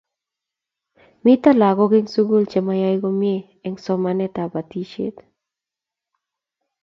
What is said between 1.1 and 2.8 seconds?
Mito lagok eng' sukul che